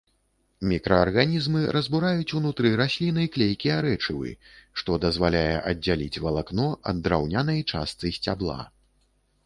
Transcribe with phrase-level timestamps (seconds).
[0.69, 4.33] Мікраарганізмы разбураюць унутры расліны клейкія рэчывы,
[4.81, 8.59] што дазваляе аддзяліць валакно ад драўнянай частцы сцябла.